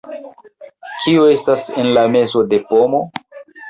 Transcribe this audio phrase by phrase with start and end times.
[1.03, 3.09] Kio estas en la mezo de pomo?